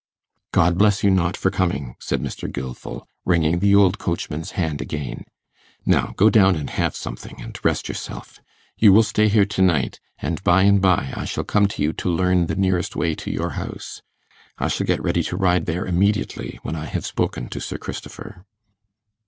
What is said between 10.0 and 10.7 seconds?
and by